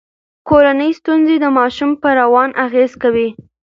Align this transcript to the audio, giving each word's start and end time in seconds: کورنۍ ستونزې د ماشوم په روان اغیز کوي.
کورنۍ 0.49 0.91
ستونزې 0.99 1.35
د 1.39 1.45
ماشوم 1.57 1.91
په 2.01 2.09
روان 2.19 2.49
اغیز 2.65 2.91
کوي. 3.03 3.29